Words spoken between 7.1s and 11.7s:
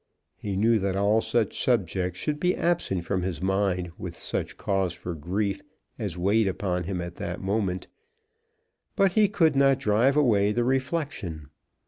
this moment, but he could not drive away the reflection.